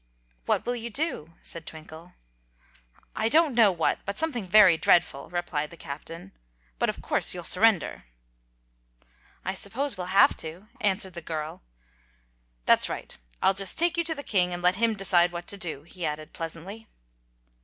[0.47, 2.13] "What will you do?" said Twinkle.
[3.15, 6.31] "I don't know what, but something very dreadful," replied the Captain.
[6.79, 8.05] "But of course you'll surrender."
[9.45, 11.61] "I suppose we'll have to," answered the girl.
[12.65, 13.15] "That's right.
[13.43, 16.03] I'll just take you to the king, and let him decide what to do," he
[16.03, 16.87] added pleasantly.